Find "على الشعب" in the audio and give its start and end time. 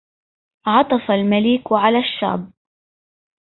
1.71-2.51